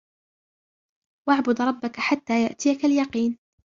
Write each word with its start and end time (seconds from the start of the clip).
واعبد 1.29 1.61
ربك 1.61 1.95
حتى 1.97 2.43
يأتيك 2.43 2.85
اليقين 2.85 3.37